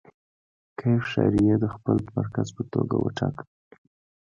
[0.77, 3.43] کیف ښاریې د خپل مرکز په توګه وټاکه.